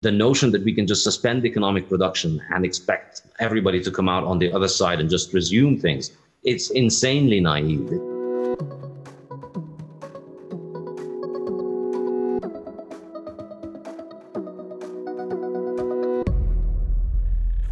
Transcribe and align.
the 0.00 0.12
notion 0.12 0.52
that 0.52 0.62
we 0.62 0.72
can 0.72 0.86
just 0.86 1.02
suspend 1.02 1.44
economic 1.44 1.88
production 1.88 2.40
and 2.54 2.64
expect 2.64 3.22
everybody 3.40 3.82
to 3.82 3.90
come 3.90 4.08
out 4.08 4.22
on 4.22 4.38
the 4.38 4.52
other 4.52 4.68
side 4.68 5.00
and 5.00 5.10
just 5.10 5.34
resume 5.34 5.76
things, 5.76 6.12
it's 6.44 6.70
insanely 6.70 7.40
naive. 7.40 7.90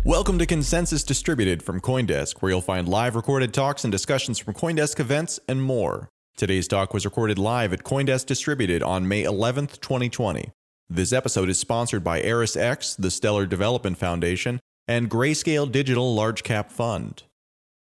Welcome 0.04 0.40
to 0.40 0.46
Consensus 0.46 1.04
Distributed 1.04 1.62
from 1.62 1.80
Coindesk, 1.80 2.42
where 2.42 2.50
you'll 2.50 2.60
find 2.60 2.88
live 2.88 3.14
recorded 3.14 3.54
talks 3.54 3.84
and 3.84 3.92
discussions 3.92 4.40
from 4.40 4.54
Coindesk 4.54 4.98
events 4.98 5.38
and 5.46 5.62
more. 5.62 6.08
Today's 6.36 6.66
talk 6.66 6.92
was 6.92 7.04
recorded 7.04 7.38
live 7.38 7.72
at 7.72 7.84
Coindesk 7.84 8.26
Distributed 8.26 8.82
on 8.82 9.06
May 9.06 9.22
11th, 9.22 9.80
2020. 9.80 10.50
This 10.88 11.12
episode 11.12 11.48
is 11.48 11.58
sponsored 11.58 12.04
by 12.04 12.22
ErisX, 12.22 12.96
the 12.96 13.10
Stellar 13.10 13.44
Development 13.44 13.98
Foundation, 13.98 14.60
and 14.86 15.10
Grayscale 15.10 15.70
Digital 15.70 16.14
Large 16.14 16.44
Cap 16.44 16.70
Fund. 16.70 17.24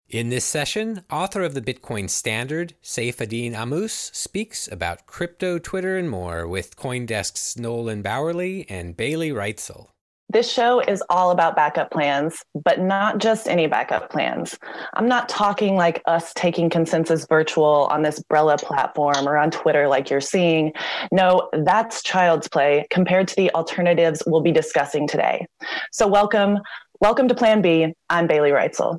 In 0.08 0.28
this 0.28 0.44
session, 0.44 1.02
author 1.10 1.42
of 1.42 1.54
the 1.54 1.60
Bitcoin 1.60 2.08
Standard, 2.08 2.74
Saifedean 2.84 3.52
Ammous, 3.52 4.14
speaks 4.14 4.70
about 4.70 5.06
crypto, 5.06 5.58
Twitter, 5.58 5.96
and 5.96 6.08
more 6.08 6.46
with 6.46 6.76
Coindesk's 6.76 7.58
Nolan 7.58 8.00
Bauerle 8.00 8.64
and 8.68 8.96
Bailey 8.96 9.30
Reutzel. 9.30 9.88
This 10.34 10.50
show 10.50 10.80
is 10.80 11.00
all 11.10 11.30
about 11.30 11.54
backup 11.54 11.92
plans, 11.92 12.44
but 12.64 12.80
not 12.80 13.18
just 13.18 13.46
any 13.46 13.68
backup 13.68 14.10
plans. 14.10 14.58
I'm 14.94 15.06
not 15.06 15.28
talking 15.28 15.76
like 15.76 16.02
us 16.06 16.32
taking 16.34 16.68
consensus 16.68 17.24
virtual 17.28 17.86
on 17.92 18.02
this 18.02 18.20
Brella 18.28 18.60
platform 18.60 19.28
or 19.28 19.36
on 19.36 19.52
Twitter 19.52 19.86
like 19.86 20.10
you're 20.10 20.20
seeing. 20.20 20.72
No, 21.12 21.48
that's 21.52 22.02
child's 22.02 22.48
play 22.48 22.84
compared 22.90 23.28
to 23.28 23.36
the 23.36 23.54
alternatives 23.54 24.24
we'll 24.26 24.40
be 24.40 24.50
discussing 24.50 25.06
today. 25.06 25.46
So 25.92 26.08
welcome, 26.08 26.58
welcome 27.00 27.28
to 27.28 27.34
Plan 27.36 27.62
B. 27.62 27.94
I'm 28.10 28.26
Bailey 28.26 28.50
Reutzel. 28.50 28.98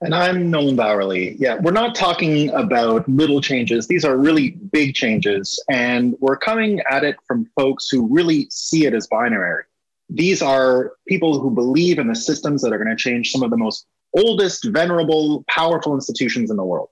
And 0.00 0.14
I'm 0.14 0.50
Nolan 0.50 0.78
Bauerle. 0.78 1.36
Yeah, 1.38 1.58
we're 1.60 1.72
not 1.72 1.94
talking 1.94 2.48
about 2.54 3.06
little 3.06 3.42
changes. 3.42 3.86
These 3.86 4.06
are 4.06 4.16
really 4.16 4.52
big 4.72 4.94
changes. 4.94 5.62
And 5.70 6.16
we're 6.20 6.38
coming 6.38 6.80
at 6.90 7.04
it 7.04 7.16
from 7.26 7.50
folks 7.54 7.90
who 7.90 8.06
really 8.06 8.46
see 8.48 8.86
it 8.86 8.94
as 8.94 9.06
binary 9.08 9.64
these 10.08 10.42
are 10.42 10.92
people 11.08 11.40
who 11.40 11.50
believe 11.50 11.98
in 11.98 12.08
the 12.08 12.16
systems 12.16 12.62
that 12.62 12.72
are 12.72 12.78
going 12.78 12.94
to 12.94 12.96
change 12.96 13.30
some 13.30 13.42
of 13.42 13.50
the 13.50 13.56
most 13.56 13.86
oldest, 14.14 14.64
venerable, 14.64 15.44
powerful 15.48 15.94
institutions 15.94 16.50
in 16.50 16.56
the 16.56 16.64
world. 16.64 16.88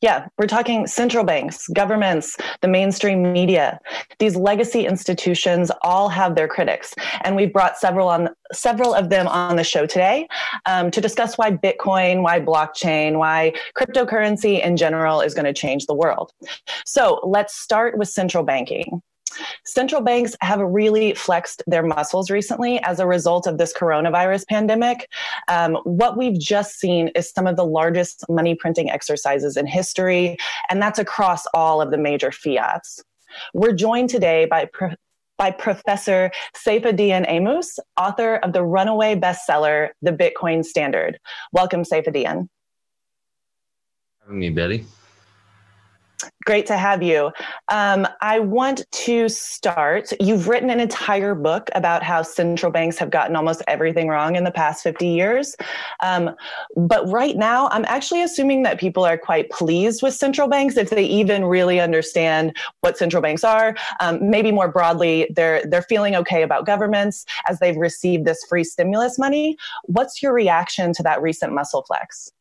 Yeah, 0.00 0.28
we're 0.38 0.46
talking 0.46 0.86
central 0.86 1.24
banks, 1.24 1.66
governments, 1.74 2.36
the 2.60 2.68
mainstream 2.68 3.32
media. 3.32 3.80
These 4.20 4.36
legacy 4.36 4.86
institutions 4.86 5.72
all 5.82 6.08
have 6.08 6.36
their 6.36 6.46
critics, 6.46 6.94
and 7.22 7.34
we've 7.34 7.52
brought 7.52 7.76
several 7.78 8.08
on 8.08 8.28
several 8.52 8.94
of 8.94 9.10
them 9.10 9.26
on 9.26 9.56
the 9.56 9.64
show 9.64 9.86
today 9.86 10.28
um, 10.66 10.92
to 10.92 11.00
discuss 11.00 11.36
why 11.36 11.50
Bitcoin, 11.50 12.22
why 12.22 12.38
blockchain, 12.38 13.18
why 13.18 13.52
cryptocurrency 13.76 14.64
in 14.64 14.76
general 14.76 15.20
is 15.20 15.34
going 15.34 15.46
to 15.46 15.52
change 15.52 15.86
the 15.86 15.94
world. 15.94 16.32
So 16.86 17.20
let's 17.24 17.56
start 17.56 17.98
with 17.98 18.08
central 18.08 18.44
banking. 18.44 19.02
Central 19.64 20.00
banks 20.00 20.36
have 20.40 20.60
really 20.60 21.14
flexed 21.14 21.62
their 21.66 21.82
muscles 21.82 22.30
recently 22.30 22.82
as 22.82 23.00
a 23.00 23.06
result 23.06 23.46
of 23.46 23.58
this 23.58 23.72
coronavirus 23.72 24.46
pandemic. 24.48 25.08
Um, 25.48 25.76
what 25.84 26.16
we've 26.16 26.38
just 26.38 26.78
seen 26.78 27.08
is 27.14 27.30
some 27.30 27.46
of 27.46 27.56
the 27.56 27.64
largest 27.64 28.24
money 28.28 28.54
printing 28.54 28.90
exercises 28.90 29.56
in 29.56 29.66
history, 29.66 30.36
and 30.70 30.80
that's 30.80 30.98
across 30.98 31.44
all 31.54 31.80
of 31.80 31.90
the 31.90 31.98
major 31.98 32.32
fiats. 32.32 33.02
We're 33.54 33.74
joined 33.74 34.10
today 34.10 34.46
by 34.46 34.68
by 35.36 35.52
Professor 35.52 36.32
Saifedean 36.56 37.24
Ammous, 37.28 37.78
author 37.96 38.36
of 38.36 38.52
the 38.52 38.64
runaway 38.64 39.14
bestseller, 39.14 39.90
The 40.02 40.10
Bitcoin 40.10 40.64
Standard. 40.64 41.18
Welcome, 41.52 41.84
Saifedean. 41.84 42.48
Having 44.22 44.38
me, 44.40 44.50
Betty. 44.50 44.84
Great 46.48 46.64
to 46.64 46.78
have 46.78 47.02
you. 47.02 47.30
Um, 47.68 48.08
I 48.22 48.38
want 48.40 48.90
to 48.90 49.28
start. 49.28 50.14
You've 50.18 50.48
written 50.48 50.70
an 50.70 50.80
entire 50.80 51.34
book 51.34 51.68
about 51.74 52.02
how 52.02 52.22
central 52.22 52.72
banks 52.72 52.96
have 52.96 53.10
gotten 53.10 53.36
almost 53.36 53.60
everything 53.68 54.08
wrong 54.08 54.34
in 54.34 54.44
the 54.44 54.50
past 54.50 54.82
50 54.82 55.06
years. 55.08 55.54
Um, 56.02 56.30
but 56.74 57.06
right 57.06 57.36
now, 57.36 57.68
I'm 57.68 57.84
actually 57.86 58.22
assuming 58.22 58.62
that 58.62 58.80
people 58.80 59.04
are 59.04 59.18
quite 59.18 59.50
pleased 59.50 60.02
with 60.02 60.14
central 60.14 60.48
banks 60.48 60.78
if 60.78 60.88
they 60.88 61.04
even 61.04 61.44
really 61.44 61.80
understand 61.80 62.56
what 62.80 62.96
central 62.96 63.20
banks 63.20 63.44
are. 63.44 63.76
Um, 64.00 64.18
maybe 64.30 64.50
more 64.50 64.68
broadly, 64.72 65.30
they're, 65.36 65.62
they're 65.66 65.82
feeling 65.82 66.16
okay 66.16 66.42
about 66.42 66.64
governments 66.64 67.26
as 67.46 67.58
they've 67.58 67.76
received 67.76 68.24
this 68.24 68.42
free 68.48 68.64
stimulus 68.64 69.18
money. 69.18 69.58
What's 69.84 70.22
your 70.22 70.32
reaction 70.32 70.94
to 70.94 71.02
that 71.02 71.20
recent 71.20 71.52
muscle 71.52 71.82
flex? 71.82 72.32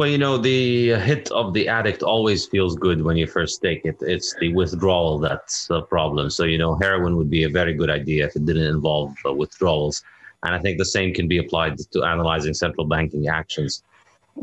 Well, 0.00 0.08
you 0.08 0.16
know, 0.16 0.38
the 0.38 0.94
hit 0.94 1.30
of 1.30 1.52
the 1.52 1.68
addict 1.68 2.02
always 2.02 2.46
feels 2.46 2.74
good 2.74 3.02
when 3.02 3.18
you 3.18 3.26
first 3.26 3.60
take 3.60 3.84
it. 3.84 3.98
It's 4.00 4.34
the 4.36 4.50
withdrawal 4.54 5.18
that's 5.18 5.66
the 5.66 5.82
problem. 5.82 6.30
So, 6.30 6.44
you 6.44 6.56
know, 6.56 6.74
heroin 6.76 7.18
would 7.18 7.28
be 7.28 7.44
a 7.44 7.50
very 7.50 7.74
good 7.74 7.90
idea 7.90 8.24
if 8.24 8.34
it 8.34 8.46
didn't 8.46 8.66
involve 8.66 9.14
uh, 9.28 9.34
withdrawals. 9.34 10.02
And 10.42 10.54
I 10.54 10.58
think 10.58 10.78
the 10.78 10.86
same 10.86 11.12
can 11.12 11.28
be 11.28 11.36
applied 11.36 11.76
to 11.76 12.02
analyzing 12.02 12.54
central 12.54 12.86
banking 12.86 13.28
actions. 13.28 13.82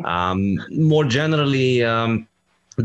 Um, 0.06 0.64
more 0.70 1.06
generally, 1.06 1.84
um, 1.84 2.28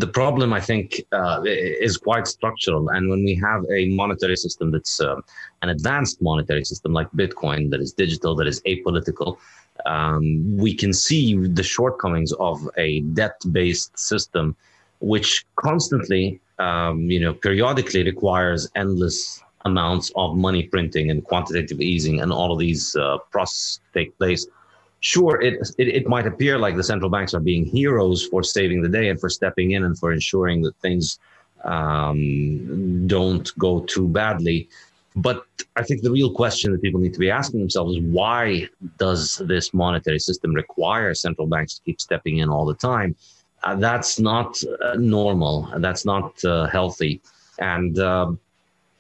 the 0.00 0.06
problem, 0.06 0.54
I 0.54 0.60
think, 0.60 1.04
uh, 1.12 1.42
is 1.44 1.98
quite 1.98 2.26
structural. 2.26 2.88
And 2.88 3.10
when 3.10 3.25
we 3.25 3.34
have 3.34 3.64
a 3.70 3.91
monetary 3.91 4.36
system 4.36 4.70
that's 4.70 5.00
uh, 5.00 5.16
an 5.60 5.69
advanced 5.69 6.22
monetary 6.22 6.64
system 6.64 6.94
like 6.94 7.10
Bitcoin, 7.12 7.70
that 7.70 7.80
is 7.80 7.92
digital, 7.92 8.34
that 8.36 8.47
is 8.47 8.62
apolitical, 8.62 9.36
um, 9.84 10.56
we 10.56 10.75
can 10.75 10.92
see 10.92 11.36
the 11.36 11.62
shortcomings 11.62 12.32
of 12.34 12.69
a 12.76 13.00
debt-based 13.00 13.98
system, 13.98 14.56
which 15.00 15.44
constantly, 15.56 16.41
um, 16.58 17.10
you 17.10 17.20
know, 17.20 17.34
periodically 17.34 18.02
requires 18.02 18.70
endless 18.76 19.42
amounts 19.64 20.10
of 20.16 20.36
money 20.36 20.64
printing 20.64 21.10
and 21.10 21.25
quantitative 21.25 21.81
easing, 21.81 22.20
and 22.20 22.32
all 22.32 22.52
of 22.52 22.58
these 22.58 22.97
uh, 22.97 23.19
processes 23.31 23.81
take 23.92 24.16
place. 24.19 24.47
Sure, 25.02 25.42
it, 25.42 25.54
it 25.78 25.88
it 25.88 26.08
might 26.08 26.28
appear 26.28 26.58
like 26.58 26.76
the 26.76 26.84
central 26.84 27.10
banks 27.10 27.34
are 27.34 27.40
being 27.40 27.64
heroes 27.64 28.24
for 28.24 28.44
saving 28.44 28.82
the 28.82 28.88
day 28.88 29.08
and 29.08 29.18
for 29.18 29.28
stepping 29.28 29.72
in 29.72 29.82
and 29.82 29.98
for 29.98 30.12
ensuring 30.12 30.62
that 30.62 30.76
things 30.76 31.18
um, 31.64 33.06
don't 33.08 33.52
go 33.58 33.80
too 33.80 34.06
badly. 34.06 34.68
But 35.16 35.44
I 35.74 35.82
think 35.82 36.02
the 36.02 36.10
real 36.10 36.32
question 36.32 36.70
that 36.70 36.80
people 36.80 37.00
need 37.00 37.12
to 37.14 37.18
be 37.18 37.30
asking 37.30 37.58
themselves 37.60 37.96
is 37.96 38.02
why 38.02 38.68
does 38.98 39.42
this 39.44 39.74
monetary 39.74 40.20
system 40.20 40.54
require 40.54 41.12
central 41.14 41.48
banks 41.48 41.74
to 41.74 41.82
keep 41.82 42.00
stepping 42.00 42.38
in 42.38 42.48
all 42.48 42.64
the 42.64 42.74
time? 42.74 43.16
Uh, 43.64 43.74
that's 43.74 44.20
not 44.20 44.62
uh, 44.84 44.94
normal. 44.94 45.69
That's 45.78 46.04
not 46.04 46.42
uh, 46.44 46.66
healthy. 46.66 47.20
And, 47.58 47.98
um, 47.98 48.38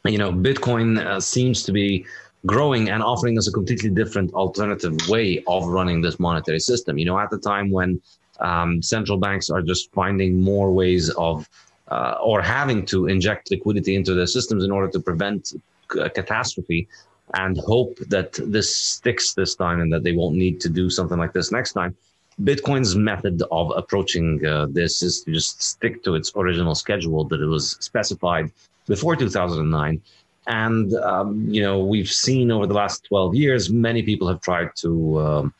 you 0.04 0.18
know, 0.18 0.32
Bitcoin 0.32 0.98
uh, 0.98 1.20
seems 1.20 1.62
to 1.62 1.72
be 1.72 2.04
growing 2.46 2.90
and 2.90 3.02
offering 3.02 3.38
us 3.38 3.48
a 3.48 3.52
completely 3.52 3.90
different 3.90 4.32
alternative 4.34 4.96
way 5.08 5.42
of 5.46 5.66
running 5.66 6.00
this 6.00 6.18
monetary 6.18 6.60
system. 6.60 6.98
You 6.98 7.06
know, 7.06 7.18
at 7.18 7.30
the 7.30 7.38
time 7.38 7.70
when 7.70 8.00
um, 8.40 8.82
central 8.82 9.18
banks 9.18 9.50
are 9.50 9.62
just 9.62 9.92
finding 9.92 10.40
more 10.40 10.72
ways 10.72 11.10
of 11.10 11.48
uh, 11.88 12.16
or 12.22 12.40
having 12.40 12.84
to 12.86 13.06
inject 13.06 13.50
liquidity 13.50 13.94
into 13.94 14.14
their 14.14 14.26
systems 14.26 14.64
in 14.64 14.70
order 14.70 14.88
to 14.88 15.00
prevent 15.00 15.52
a 16.00 16.08
catastrophe 16.08 16.88
and 17.34 17.58
hope 17.58 17.96
that 18.08 18.32
this 18.44 18.74
sticks 18.74 19.34
this 19.34 19.54
time 19.54 19.80
and 19.80 19.92
that 19.92 20.02
they 20.02 20.12
won't 20.12 20.34
need 20.34 20.60
to 20.60 20.68
do 20.68 20.90
something 20.90 21.18
like 21.18 21.32
this 21.32 21.52
next 21.52 21.72
time. 21.72 21.94
Bitcoin's 22.42 22.96
method 22.96 23.42
of 23.50 23.72
approaching 23.76 24.44
uh, 24.44 24.66
this 24.70 25.02
is 25.02 25.22
to 25.22 25.32
just 25.32 25.62
stick 25.62 26.02
to 26.02 26.14
its 26.14 26.32
original 26.34 26.74
schedule 26.74 27.24
that 27.24 27.40
it 27.40 27.46
was 27.46 27.76
specified 27.80 28.50
before 28.86 29.14
2009. 29.14 30.00
And, 30.46 30.92
um, 30.94 31.46
you 31.48 31.62
know, 31.62 31.84
we've 31.84 32.10
seen 32.10 32.50
over 32.50 32.66
the 32.66 32.74
last 32.74 33.04
12 33.04 33.34
years, 33.34 33.70
many 33.70 34.02
people 34.02 34.28
have 34.28 34.40
tried 34.40 34.70
to 34.76 35.20
um, 35.20 35.54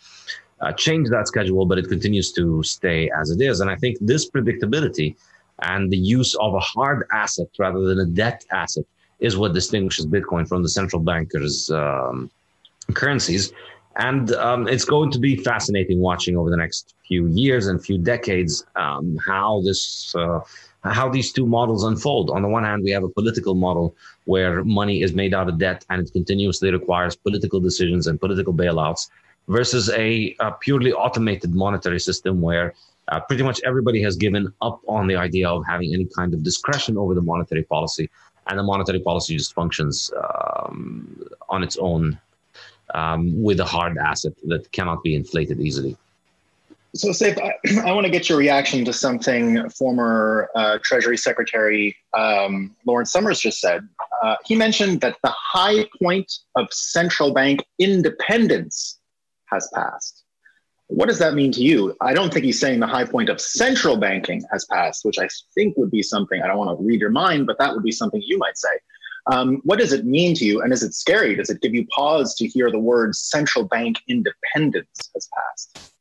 uh, 0.61 0.73
change 0.73 1.09
that 1.11 1.29
schedule, 1.29 1.67
but 1.67 1.79
it 1.79 1.89
continues 1.89 2.33
to 2.33 2.63
stay 2.63 3.11
as 3.21 3.31
it 3.31 3.41
is. 3.41 3.61
And 3.61 3.71
I 3.71 3.77
think 3.77 3.99
this 4.01 4.29
predictability 4.29 5.15
and 5.61 5.91
the 5.91 5.97
use 5.97 6.35
of 6.37 6.55
a 6.55 6.61
hard 6.61 7.07
asset 7.13 7.49
rather 7.59 7.81
than 7.81 8.01
a 8.01 8.07
debt 8.07 8.45
asset 8.51 8.85
is 9.21 9.37
what 9.37 9.55
distinguishes 9.55 10.07
Bitcoin 10.07 10.49
from 10.49 10.63
the 10.63 10.69
central 10.69 11.01
bankers' 11.01 11.71
um, 11.71 12.31
currencies. 12.95 13.53
And 13.97 14.33
um, 14.33 14.67
it's 14.67 14.85
going 14.85 15.11
to 15.13 15.19
be 15.19 15.37
fascinating 15.37 16.01
watching 16.01 16.37
over 16.37 16.51
the 16.51 16.57
next 16.57 16.95
few 17.07 17.29
years 17.29 17.67
and 17.67 17.85
few 17.85 17.99
decades 17.99 18.65
um, 18.75 19.19
how 19.27 19.61
this. 19.63 20.15
Uh, 20.15 20.41
how 20.85 21.09
these 21.09 21.33
two 21.33 21.47
models 21.47 21.85
unfold. 21.85 22.31
On 22.31 22.43
the 22.43 22.49
one 22.49 22.65
hand, 22.65 22.83
we 22.83 22.91
have 22.91 23.05
a 23.05 23.09
political 23.09 23.55
model 23.55 23.95
where 24.25 24.65
money 24.65 25.03
is 25.03 25.13
made 25.13 25.33
out 25.35 25.49
of 25.49 25.59
debt 25.59 25.85
and 25.91 26.07
it 26.07 26.13
continuously 26.13 26.71
requires 26.73 27.15
political 27.15 27.61
decisions 27.61 28.07
and 28.07 28.21
political 28.21 28.53
bailouts, 28.53 29.09
versus 29.49 29.91
a, 29.91 30.35
a 30.41 30.53
purely 30.53 30.93
automated 30.93 31.55
monetary 31.55 32.01
system 32.01 32.41
where 32.41 32.75
uh, 33.09 33.21
pretty 33.21 33.43
much 33.43 33.61
everybody 33.65 34.01
has 34.03 34.17
given 34.17 34.53
up 34.63 34.81
on 34.87 35.07
the 35.07 35.17
idea 35.17 35.49
of 35.49 35.65
having 35.67 35.93
any 35.93 36.05
kind 36.17 36.33
of 36.35 36.43
discretion 36.43 36.97
over 36.97 37.15
the 37.15 37.21
monetary 37.21 37.63
policy 37.65 38.09
and 38.49 38.59
the 38.59 38.63
monetary 38.63 39.01
policy 39.01 39.37
just 39.37 39.55
functions 39.55 40.13
um, 40.17 41.21
on 41.49 41.63
its 41.63 41.77
own 41.79 42.19
um, 42.95 43.43
with 43.43 43.61
a 43.61 43.65
hard 43.65 43.99
asset 43.99 44.33
that 44.45 44.71
cannot 44.73 45.03
be 45.03 45.15
inflated 45.15 45.61
easily. 45.61 45.97
So, 46.95 47.09
Saif, 47.09 47.39
I, 47.41 47.55
I 47.89 47.93
want 47.93 48.05
to 48.05 48.11
get 48.11 48.29
your 48.29 48.39
reaction 48.39 48.85
to 48.85 48.93
something 48.93 49.69
former 49.71 50.49
uh, 50.55 50.79
Treasury 50.83 51.17
Secretary 51.17 51.97
um, 52.13 52.77
Lawrence 52.87 53.13
Summers 53.13 53.41
just 53.41 53.61
said. 53.61 53.89
Uh, 54.23 54.37
he 54.45 54.55
mentioned 54.55 55.01
that 55.01 55.17
the 55.25 55.33
high 55.35 55.89
point 56.01 56.31
of 56.57 56.67
central 56.71 57.33
bank 57.33 57.65
independence 57.79 59.01
has 59.47 59.69
passed. 59.75 60.25
What 60.89 61.09
does 61.09 61.19
that 61.21 61.33
mean 61.33 61.53
to 61.53 61.63
you? 61.63 61.97
I 62.03 62.13
don't 62.13 62.31
think 62.31 62.45
he's 62.45 62.61
saying 62.61 62.81
the 62.81 62.87
high 62.87 63.07
point 63.07 63.31
of 63.31 63.41
central 63.41 63.97
banking 63.97 64.43
has 64.53 64.67
passed, 64.67 65.07
which 65.07 65.19
I 65.19 65.29
think 65.55 65.75
would 65.79 65.91
be 65.91 66.03
something, 66.03 66.43
I 66.43 66.47
don't 66.47 66.59
want 66.59 66.79
to 66.79 66.85
read 66.85 67.01
your 67.01 67.11
mind, 67.11 67.47
but 67.47 67.59
that 67.59 67.73
would 67.73 67.83
be 67.83 67.93
something 67.93 68.23
you 68.23 68.37
might 68.37 68.59
say. 68.59 68.69
Um, 69.33 69.63
what 69.65 69.79
does 69.79 69.95
it 69.95 70.05
mean 70.05 70.35
to 70.35 70.45
you? 70.45 70.61
And 70.61 70.73
is 70.73 70.83
it 70.83 70.93
scary? 70.93 71.35
Does 71.37 71.49
it 71.49 71.63
give 71.63 71.75
you 71.75 71.87
pause 71.87 72.35
to 72.35 72.47
hear 72.47 72.71
the 72.71 72.79
word 72.79 73.15
central 73.15 73.65
bank 73.65 74.01
independence 74.09 75.11
has 75.15 75.29
passed? 75.35 75.92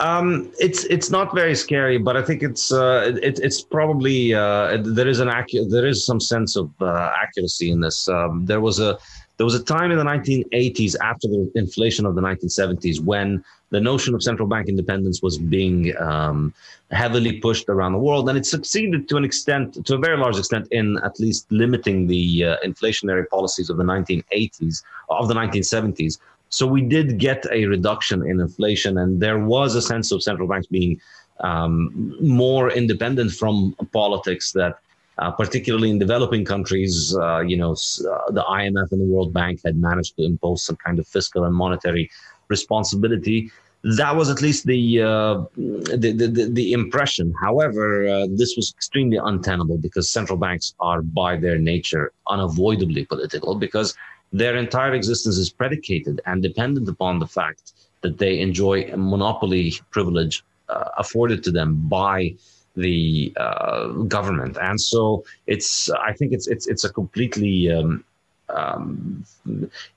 Um, 0.00 0.52
it's 0.60 0.84
it's 0.84 1.10
not 1.10 1.34
very 1.34 1.56
scary, 1.56 1.98
but 1.98 2.16
I 2.16 2.22
think 2.22 2.42
it's 2.42 2.70
uh, 2.70 3.18
it, 3.20 3.40
it's 3.40 3.60
probably 3.60 4.32
uh, 4.32 4.78
there 4.80 5.08
is 5.08 5.18
an 5.18 5.28
accu- 5.28 5.68
there 5.68 5.86
is 5.86 6.06
some 6.06 6.20
sense 6.20 6.56
of 6.56 6.70
uh, 6.80 7.12
accuracy 7.20 7.70
in 7.70 7.80
this. 7.80 8.08
Um, 8.08 8.46
there 8.46 8.60
was 8.60 8.78
a 8.78 8.96
there 9.38 9.44
was 9.44 9.56
a 9.56 9.62
time 9.62 9.90
in 9.90 9.98
the 9.98 10.04
1980s 10.04 10.94
after 11.00 11.28
the 11.28 11.50
inflation 11.54 12.06
of 12.06 12.14
the 12.16 12.20
1970s 12.20 13.00
when 13.00 13.42
the 13.70 13.80
notion 13.80 14.14
of 14.14 14.22
central 14.22 14.48
bank 14.48 14.68
independence 14.68 15.22
was 15.22 15.38
being 15.38 15.96
um, 15.98 16.52
heavily 16.90 17.38
pushed 17.40 17.68
around 17.68 17.92
the 17.92 17.98
world, 17.98 18.28
and 18.28 18.38
it 18.38 18.46
succeeded 18.46 19.08
to 19.08 19.16
an 19.16 19.24
extent, 19.24 19.84
to 19.84 19.94
a 19.94 19.98
very 19.98 20.16
large 20.16 20.38
extent, 20.38 20.66
in 20.70 20.98
at 21.04 21.18
least 21.20 21.46
limiting 21.50 22.06
the 22.06 22.44
uh, 22.44 22.56
inflationary 22.64 23.28
policies 23.28 23.68
of 23.68 23.76
the 23.76 23.84
1980s 23.84 24.82
of 25.10 25.28
the 25.28 25.34
1970s 25.34 26.18
so 26.50 26.66
we 26.66 26.82
did 26.82 27.18
get 27.18 27.44
a 27.52 27.66
reduction 27.66 28.22
in 28.26 28.40
inflation, 28.40 28.98
and 28.98 29.20
there 29.20 29.38
was 29.38 29.74
a 29.74 29.82
sense 29.82 30.12
of 30.12 30.22
central 30.22 30.48
banks 30.48 30.66
being 30.66 31.00
um, 31.40 32.16
more 32.20 32.70
independent 32.70 33.32
from 33.32 33.74
politics. 33.92 34.52
That, 34.52 34.78
uh, 35.18 35.32
particularly 35.32 35.90
in 35.90 35.98
developing 35.98 36.44
countries, 36.44 37.14
uh, 37.16 37.40
you 37.40 37.56
know, 37.56 37.72
uh, 37.72 38.30
the 38.30 38.44
IMF 38.48 38.92
and 38.92 39.00
the 39.00 39.04
World 39.04 39.32
Bank 39.32 39.60
had 39.64 39.76
managed 39.76 40.16
to 40.16 40.24
impose 40.24 40.62
some 40.62 40.76
kind 40.76 40.98
of 40.98 41.08
fiscal 41.08 41.44
and 41.44 41.54
monetary 41.54 42.08
responsibility. 42.46 43.50
That 43.96 44.14
was 44.14 44.30
at 44.30 44.40
least 44.42 44.66
the 44.66 45.02
uh, 45.02 45.44
the, 45.56 46.12
the, 46.12 46.50
the, 46.52 46.72
impression. 46.72 47.32
However, 47.40 48.08
uh, 48.08 48.26
this 48.30 48.54
was 48.56 48.72
extremely 48.76 49.18
untenable 49.22 49.78
because 49.78 50.10
central 50.10 50.38
banks 50.38 50.74
are, 50.80 51.02
by 51.02 51.36
their 51.36 51.58
nature, 51.58 52.12
unavoidably 52.28 53.04
political 53.04 53.54
because 53.54 53.94
their 54.32 54.56
entire 54.56 54.94
existence 54.94 55.36
is 55.38 55.50
predicated 55.50 56.20
and 56.26 56.42
dependent 56.42 56.88
upon 56.88 57.18
the 57.18 57.26
fact 57.26 57.72
that 58.02 58.18
they 58.18 58.40
enjoy 58.40 58.82
a 58.92 58.96
monopoly 58.96 59.74
privilege 59.90 60.44
uh, 60.68 60.88
afforded 60.98 61.42
to 61.44 61.50
them 61.50 61.76
by 61.88 62.34
the 62.76 63.32
uh, 63.36 63.88
government, 64.16 64.56
and 64.60 64.80
so 64.80 65.24
it's. 65.46 65.90
I 65.90 66.12
think 66.12 66.32
it's 66.32 66.46
it's 66.46 66.66
it's 66.68 66.84
a 66.84 66.92
completely. 66.92 67.72
Um, 67.72 68.04
um, 68.50 69.26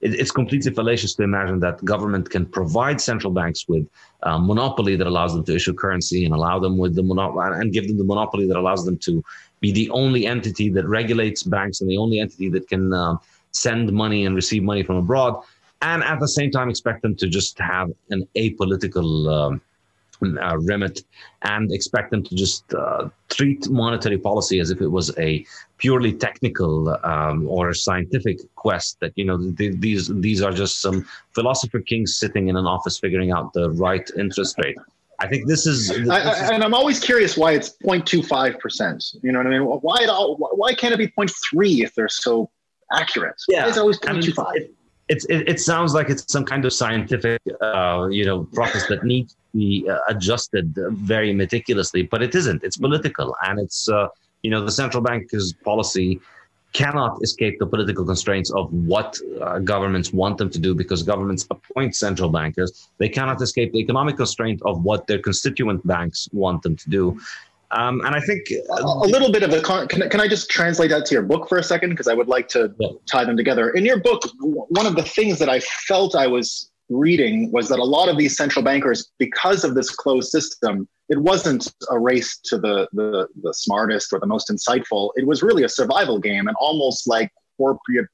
it, 0.02 0.20
it's 0.20 0.32
completely 0.32 0.74
fallacious 0.74 1.16
to 1.16 1.24
imagine 1.24 1.62
that 1.62 1.84
government 1.86 2.30
can 2.30 2.46
provide 2.46 3.00
central 3.00 3.32
banks 3.32 3.66
with 3.70 3.88
a 4.24 4.38
monopoly 4.38 4.98
that 4.98 5.08
allows 5.08 5.34
them 5.34 5.46
to 5.46 5.56
issue 5.56 5.74
currency 5.74 6.26
and 6.26 6.34
allow 6.34 6.60
them 6.60 6.78
with 6.78 6.94
the 6.96 7.04
monopoly 7.04 7.46
and 7.62 7.72
give 7.72 7.88
them 7.88 7.98
the 7.98 8.04
monopoly 8.04 8.46
that 8.48 8.58
allows 8.58 8.84
them 8.84 8.98
to 8.98 9.24
be 9.62 9.72
the 9.72 9.90
only 9.92 10.26
entity 10.26 10.70
that 10.70 10.86
regulates 10.86 11.44
banks 11.44 11.80
and 11.80 11.90
the 11.90 11.98
only 11.98 12.20
entity 12.20 12.50
that 12.50 12.68
can 12.68 12.92
uh, 12.92 13.16
send 13.52 13.92
money 13.92 14.26
and 14.26 14.36
receive 14.36 14.64
money 14.64 14.84
from 14.84 14.98
abroad, 14.98 15.42
and 15.82 16.04
at 16.04 16.20
the 16.20 16.28
same 16.28 16.52
time 16.52 16.70
expect 16.70 17.02
them 17.02 17.16
to 17.16 17.28
just 17.28 17.58
have 17.60 17.90
an 18.10 18.28
apolitical 18.36 19.32
um, 19.32 19.62
uh, 20.24 20.58
remit 20.60 21.04
and 21.42 21.72
expect 21.72 22.12
them 22.12 22.24
to 22.24 22.36
just 22.36 22.74
uh, 22.74 23.10
treat 23.30 23.68
monetary 23.70 24.18
policy 24.18 24.60
as 24.60 24.70
if 24.70 24.82
it 24.82 24.88
was 24.88 25.18
a 25.18 25.46
purely 25.78 26.14
technical 26.14 26.90
um, 27.04 27.48
or 27.48 27.74
scientific 27.74 28.38
quest 28.56 29.00
that 29.00 29.12
you 29.16 29.26
know 29.26 29.52
th- 29.58 29.76
these 29.80 30.08
these 30.20 30.42
are 30.42 30.52
just 30.52 30.82
some 30.82 31.06
philosopher 31.34 31.80
kings 31.80 32.18
sitting 32.18 32.50
in 32.50 32.56
an 32.56 32.68
office 32.68 33.00
figuring 33.00 33.32
out 33.32 33.52
the 33.54 33.72
right 33.72 34.12
interest 34.18 34.56
rate 34.64 34.78
I 35.20 35.28
think 35.28 35.48
this 35.48 35.68
is, 35.68 35.90
this 35.90 36.10
I, 36.10 36.20
I, 36.20 36.54
and 36.54 36.64
I'm 36.64 36.74
always 36.74 37.00
curious 37.00 37.38
why 37.38 37.52
it's 37.52 37.78
0.25 37.84 38.60
percent. 38.60 39.14
You 39.22 39.32
know 39.32 39.38
what 39.38 39.46
I 39.46 39.52
mean? 39.52 39.62
Why 39.62 39.98
it 40.02 40.10
all? 40.10 40.36
Why 40.36 40.74
can't 40.74 40.96
it 40.96 40.98
be 40.98 41.10
0.3 41.10 41.84
if 41.84 41.94
they're 41.94 42.10
so 42.10 42.50
accurate. 42.94 43.36
Yeah, 43.48 43.68
it's 43.68 43.78
always 43.78 44.00
0.25. 44.00 44.56
It, 44.56 44.74
it's, 45.10 45.26
it, 45.26 45.50
it, 45.50 45.60
sounds 45.60 45.94
like 45.94 46.10
it's 46.10 46.32
some 46.32 46.46
kind 46.46 46.64
of 46.64 46.72
scientific, 46.72 47.42
uh, 47.60 48.08
you 48.10 48.26
know, 48.26 48.46
process 48.54 48.88
that 48.88 49.04
needs 49.04 49.34
to 49.34 49.58
be 49.58 49.90
uh, 49.90 49.98
adjusted 50.08 50.74
very 50.92 51.34
meticulously, 51.34 52.04
but 52.04 52.24
it 52.24 52.34
isn't. 52.34 52.64
It's 52.64 52.78
political, 52.78 53.36
and 53.46 53.60
it's, 53.60 53.90
uh, 53.90 54.08
you 54.42 54.52
know, 54.52 54.64
the 54.64 54.72
central 54.72 55.04
bank's 55.04 55.52
policy 55.64 56.22
cannot 56.74 57.22
escape 57.22 57.60
the 57.60 57.66
political 57.66 58.06
constraints 58.06 58.50
of 58.52 58.72
what 58.72 59.18
uh, 59.42 59.60
governments 59.60 60.14
want 60.14 60.38
them 60.38 60.50
to 60.50 60.60
do 60.60 60.74
because 60.74 61.04
governments 61.04 61.46
appoint 61.52 61.96
central 61.96 62.30
bankers. 62.30 62.88
They 62.98 63.10
cannot 63.10 63.42
escape 63.42 63.74
the 63.74 63.80
economic 63.80 64.18
constraint 64.18 64.62
of 64.64 64.84
what 64.84 65.08
their 65.08 65.20
constituent 65.20 65.86
banks 65.86 66.30
want 66.32 66.64
them 66.64 66.76
to 66.78 66.90
do. 66.90 67.20
Um, 67.72 68.02
and 68.06 68.16
I 68.16 68.20
think 68.20 68.48
uh, 68.52 68.84
a, 68.84 69.08
little 69.08 69.32
bit 69.32 69.44
of 69.44 69.54
a 69.54 69.62
con- 69.62 69.88
can, 69.88 70.10
can 70.10 70.20
I 70.20 70.28
just 70.28 70.50
translate 70.50 70.90
that 70.90 71.06
to 71.06 71.14
your 71.14 71.24
book 71.24 71.48
for 71.48 71.58
a 71.58 71.64
second 71.64 71.92
because 71.92 72.08
I 72.08 72.14
would 72.14 72.28
like 72.28 72.48
to 72.50 72.74
yeah. 72.80 72.90
tie 73.10 73.24
them 73.24 73.38
together. 73.38 73.70
In 73.72 73.86
your 73.86 74.00
book, 74.00 74.24
one 74.40 74.86
of 74.86 74.96
the 74.96 75.04
things 75.04 75.40
that 75.40 75.50
I 75.50 75.60
felt 75.60 76.16
I 76.16 76.28
was 76.28 76.72
reading 76.90 77.52
was 77.52 77.70
that 77.70 77.80
a 77.80 77.84
lot 77.84 78.10
of 78.10 78.18
these 78.18 78.36
central 78.36 78.64
bankers, 78.64 79.12
because 79.18 79.64
of 79.64 79.76
this 79.76 79.90
closed 79.90 80.30
system, 80.30 80.88
it 81.08 81.18
wasn't 81.18 81.72
a 81.90 82.00
race 82.00 82.40
to 82.46 82.58
the 82.58 82.88
the, 82.94 83.28
the 83.42 83.54
smartest 83.54 84.12
or 84.14 84.20
the 84.20 84.28
most 84.28 84.50
insightful. 84.50 85.12
It 85.16 85.26
was 85.26 85.42
really 85.42 85.64
a 85.64 85.70
survival 85.70 86.20
game, 86.20 86.48
and 86.48 86.56
almost 86.60 87.08
like 87.08 87.32
corporate 87.58 88.08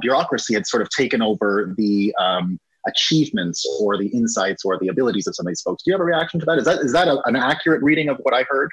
bureaucracy 0.00 0.54
had 0.54 0.66
sort 0.66 0.82
of 0.82 0.88
taken 0.90 1.22
over 1.22 1.74
the 1.76 2.14
um, 2.20 2.58
achievements 2.86 3.66
or 3.80 3.98
the 3.98 4.08
insights 4.08 4.64
or 4.64 4.78
the 4.78 4.88
abilities 4.88 5.26
of 5.26 5.34
some 5.34 5.46
of 5.46 5.50
these 5.50 5.62
folks. 5.62 5.82
Do 5.82 5.90
you 5.90 5.94
have 5.94 6.00
a 6.00 6.04
reaction 6.04 6.40
to 6.40 6.46
that? 6.46 6.58
Is 6.58 6.64
that 6.64 6.78
is 6.80 6.92
that 6.92 7.08
a, 7.08 7.20
an 7.26 7.36
accurate 7.36 7.82
reading 7.82 8.08
of 8.08 8.18
what 8.18 8.34
I 8.34 8.44
heard? 8.48 8.70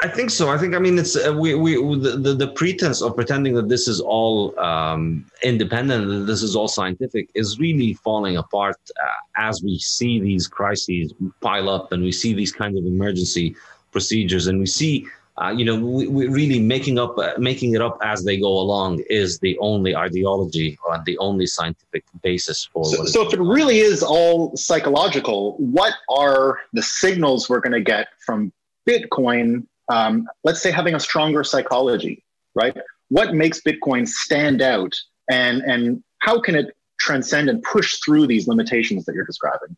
I 0.00 0.06
think 0.06 0.30
so. 0.30 0.48
I 0.48 0.58
think 0.58 0.76
I 0.76 0.78
mean 0.78 0.96
it's 0.96 1.16
uh, 1.16 1.34
we 1.36 1.54
we 1.54 1.74
the, 1.74 2.16
the, 2.16 2.34
the 2.34 2.48
pretense 2.48 3.02
of 3.02 3.16
pretending 3.16 3.54
that 3.54 3.68
this 3.68 3.88
is 3.88 4.00
all 4.00 4.58
um, 4.60 5.26
independent 5.42 6.08
that 6.08 6.24
this 6.24 6.42
is 6.42 6.54
all 6.54 6.68
scientific 6.68 7.28
is 7.34 7.58
really 7.58 7.94
falling 7.94 8.36
apart 8.36 8.76
uh, 9.02 9.06
as 9.36 9.60
we 9.62 9.78
see 9.78 10.20
these 10.20 10.46
crises 10.46 11.12
pile 11.40 11.68
up 11.68 11.90
and 11.90 12.02
we 12.04 12.12
see 12.12 12.32
these 12.32 12.52
kinds 12.52 12.78
of 12.78 12.84
emergency 12.84 13.56
procedures 13.90 14.46
and 14.46 14.60
we 14.60 14.66
see 14.66 15.04
uh, 15.40 15.50
you 15.50 15.64
know, 15.64 15.78
we, 15.78 16.08
we 16.08 16.26
really 16.26 16.58
making 16.58 16.98
up, 16.98 17.16
uh, 17.18 17.32
making 17.38 17.74
it 17.74 17.80
up 17.80 17.98
as 18.02 18.24
they 18.24 18.38
go 18.38 18.48
along 18.48 19.02
is 19.08 19.38
the 19.38 19.56
only 19.58 19.94
ideology 19.94 20.78
or 20.84 21.00
the 21.06 21.16
only 21.18 21.46
scientific 21.46 22.04
basis 22.22 22.68
for. 22.72 22.84
So, 22.84 23.04
so 23.04 23.26
if 23.26 23.32
it 23.32 23.40
really 23.40 23.78
is 23.78 24.02
all 24.02 24.56
psychological, 24.56 25.56
what 25.58 25.94
are 26.10 26.58
the 26.72 26.82
signals 26.82 27.48
we're 27.48 27.60
going 27.60 27.72
to 27.72 27.80
get 27.80 28.08
from 28.24 28.52
Bitcoin? 28.88 29.66
Um, 29.88 30.26
let's 30.44 30.60
say 30.60 30.70
having 30.70 30.94
a 30.94 31.00
stronger 31.00 31.44
psychology, 31.44 32.24
right? 32.54 32.76
What 33.08 33.34
makes 33.34 33.60
Bitcoin 33.60 34.06
stand 34.08 34.60
out, 34.60 34.94
and 35.30 35.62
and 35.62 36.02
how 36.18 36.40
can 36.40 36.56
it 36.56 36.76
transcend 36.98 37.48
and 37.48 37.62
push 37.62 37.98
through 38.04 38.26
these 38.26 38.48
limitations 38.48 39.04
that 39.06 39.14
you're 39.14 39.24
describing? 39.24 39.76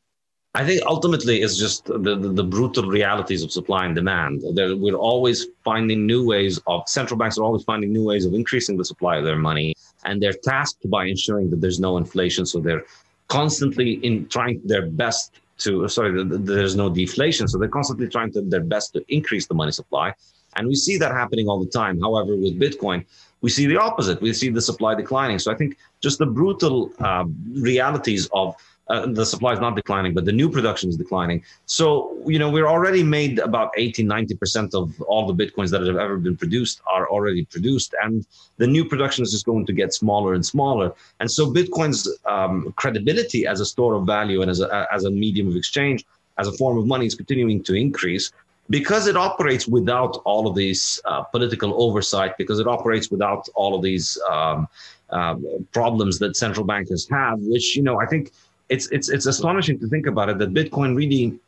I 0.54 0.66
think 0.66 0.82
ultimately 0.84 1.42
it's 1.42 1.56
just 1.56 1.84
the, 1.84 1.98
the, 1.98 2.28
the, 2.28 2.42
brutal 2.42 2.88
realities 2.88 3.44
of 3.44 3.52
supply 3.52 3.84
and 3.84 3.94
demand. 3.94 4.42
There, 4.54 4.76
we're 4.76 4.96
always 4.96 5.46
finding 5.62 6.06
new 6.06 6.26
ways 6.26 6.58
of 6.66 6.88
central 6.88 7.16
banks 7.16 7.38
are 7.38 7.44
always 7.44 7.62
finding 7.62 7.92
new 7.92 8.02
ways 8.02 8.24
of 8.24 8.34
increasing 8.34 8.76
the 8.76 8.84
supply 8.84 9.16
of 9.18 9.24
their 9.24 9.36
money, 9.36 9.74
and 10.04 10.20
they're 10.20 10.32
tasked 10.32 10.90
by 10.90 11.04
ensuring 11.04 11.50
that 11.50 11.60
there's 11.60 11.78
no 11.78 11.98
inflation. 11.98 12.46
So 12.46 12.58
they're 12.58 12.84
constantly 13.28 14.04
in 14.04 14.26
trying 14.26 14.60
their 14.64 14.86
best 14.86 15.34
to 15.58 15.86
sorry, 15.86 16.12
the, 16.16 16.24
the, 16.24 16.38
there's 16.38 16.74
no 16.74 16.90
deflation. 16.90 17.46
So 17.46 17.56
they're 17.56 17.68
constantly 17.68 18.08
trying 18.08 18.32
to 18.32 18.40
their 18.42 18.64
best 18.64 18.92
to 18.94 19.04
increase 19.08 19.46
the 19.46 19.54
money 19.54 19.70
supply, 19.70 20.14
and 20.56 20.66
we 20.66 20.74
see 20.74 20.98
that 20.98 21.12
happening 21.12 21.46
all 21.46 21.60
the 21.60 21.70
time. 21.70 22.00
However, 22.00 22.34
with 22.34 22.58
Bitcoin, 22.58 23.06
we 23.40 23.50
see 23.50 23.66
the 23.66 23.76
opposite. 23.76 24.20
We 24.20 24.32
see 24.32 24.50
the 24.50 24.62
supply 24.62 24.96
declining. 24.96 25.38
So 25.38 25.52
I 25.52 25.54
think 25.54 25.78
just 26.00 26.18
the 26.18 26.26
brutal 26.26 26.90
uh, 26.98 27.26
realities 27.52 28.28
of 28.32 28.56
uh, 28.90 29.06
the 29.06 29.24
supply 29.24 29.52
is 29.52 29.60
not 29.60 29.76
declining, 29.76 30.12
but 30.12 30.24
the 30.24 30.32
new 30.32 30.50
production 30.50 30.88
is 30.88 30.96
declining. 30.96 31.42
So, 31.66 32.18
you 32.26 32.40
know, 32.40 32.50
we're 32.50 32.66
already 32.66 33.04
made 33.04 33.38
about 33.38 33.70
80, 33.76 34.04
90% 34.04 34.74
of 34.74 35.00
all 35.02 35.32
the 35.32 35.36
Bitcoins 35.42 35.70
that 35.70 35.80
have 35.86 35.96
ever 35.96 36.16
been 36.16 36.36
produced 36.36 36.80
are 36.92 37.08
already 37.08 37.44
produced. 37.44 37.94
And 38.02 38.26
the 38.56 38.66
new 38.66 38.84
production 38.84 39.22
is 39.22 39.30
just 39.30 39.46
going 39.46 39.64
to 39.66 39.72
get 39.72 39.94
smaller 39.94 40.34
and 40.34 40.44
smaller. 40.44 40.92
And 41.20 41.30
so 41.30 41.52
Bitcoin's 41.52 42.08
um, 42.26 42.74
credibility 42.76 43.46
as 43.46 43.60
a 43.60 43.64
store 43.64 43.94
of 43.94 44.06
value 44.06 44.42
and 44.42 44.50
as 44.50 44.60
a, 44.60 44.88
as 44.92 45.04
a 45.04 45.10
medium 45.10 45.46
of 45.46 45.54
exchange, 45.54 46.04
as 46.38 46.48
a 46.48 46.52
form 46.52 46.76
of 46.76 46.86
money 46.86 47.06
is 47.06 47.14
continuing 47.14 47.62
to 47.64 47.74
increase. 47.74 48.32
because 48.80 49.08
it 49.12 49.16
operates 49.16 49.66
without 49.66 50.14
all 50.24 50.46
of 50.46 50.54
these 50.54 50.82
uh, 51.04 51.22
political 51.34 51.70
oversight, 51.84 52.32
because 52.38 52.58
it 52.60 52.68
operates 52.76 53.10
without 53.10 53.42
all 53.60 53.72
of 53.76 53.82
these 53.82 54.06
um, 54.30 54.68
uh, 55.10 55.34
problems 55.72 56.20
that 56.20 56.36
central 56.36 56.64
bankers 56.64 57.02
have, 57.08 57.38
which 57.40 57.76
you 57.76 57.82
know 57.82 57.96
I 58.04 58.06
think 58.06 58.30
it's 58.70 58.86
it's 58.90 59.08
it's 59.10 59.26
astonishing 59.26 59.78
to 59.80 59.88
think 59.88 60.06
about 60.06 60.28
it 60.30 60.38
that 60.38 60.54
Bitcoin 60.54 60.96
really 60.96 61.38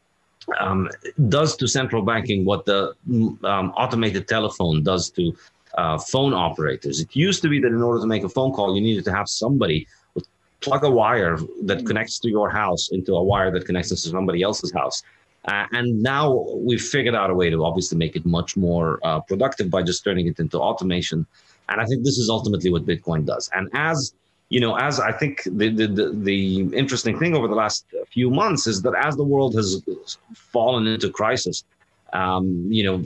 um, 0.60 0.90
does 1.28 1.56
to 1.56 1.66
central 1.68 2.02
banking 2.02 2.44
what 2.44 2.66
the 2.66 2.94
um, 3.44 3.72
automated 3.82 4.28
telephone 4.28 4.82
does 4.82 5.08
to 5.10 5.34
uh, 5.78 5.98
phone 5.98 6.34
operators. 6.34 7.00
It 7.00 7.14
used 7.14 7.40
to 7.42 7.48
be 7.48 7.60
that 7.60 7.68
in 7.68 7.82
order 7.82 8.00
to 8.00 8.06
make 8.06 8.24
a 8.24 8.28
phone 8.28 8.52
call, 8.52 8.74
you 8.74 8.82
needed 8.82 9.04
to 9.04 9.12
have 9.12 9.28
somebody 9.28 9.86
plug 10.60 10.84
a 10.84 10.90
wire 10.90 11.38
that 11.62 11.78
mm. 11.78 11.86
connects 11.86 12.18
to 12.20 12.28
your 12.28 12.48
house 12.48 12.90
into 12.92 13.14
a 13.14 13.22
wire 13.22 13.50
that 13.50 13.66
connects 13.66 13.88
to 13.90 13.96
somebody 13.96 14.42
else's 14.42 14.72
house. 14.72 15.02
Uh, 15.46 15.66
and 15.72 16.00
now 16.02 16.46
we've 16.54 16.82
figured 16.82 17.16
out 17.16 17.28
a 17.30 17.34
way 17.34 17.50
to 17.50 17.64
obviously 17.64 17.98
make 17.98 18.14
it 18.14 18.24
much 18.24 18.56
more 18.56 19.00
uh, 19.02 19.20
productive 19.20 19.68
by 19.70 19.82
just 19.82 20.04
turning 20.04 20.28
it 20.28 20.38
into 20.38 20.58
automation. 20.58 21.26
And 21.68 21.80
I 21.80 21.84
think 21.84 22.04
this 22.04 22.16
is 22.18 22.28
ultimately 22.28 22.70
what 22.70 22.86
Bitcoin 22.86 23.26
does. 23.26 23.50
And 23.54 23.68
as 23.72 24.14
you 24.52 24.60
know, 24.60 24.76
as 24.76 25.00
I 25.00 25.12
think 25.12 25.42
the, 25.44 25.70
the, 25.70 25.86
the, 25.86 26.06
the 26.12 26.40
interesting 26.76 27.18
thing 27.18 27.34
over 27.34 27.48
the 27.48 27.54
last 27.54 27.86
few 28.10 28.28
months 28.30 28.66
is 28.66 28.82
that 28.82 28.94
as 28.94 29.16
the 29.16 29.24
world 29.24 29.54
has 29.54 29.82
fallen 30.34 30.86
into 30.86 31.08
crisis, 31.08 31.64
um, 32.12 32.66
you 32.68 32.84
know, 32.84 32.96